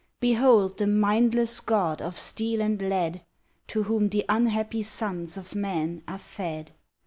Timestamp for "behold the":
0.19-0.87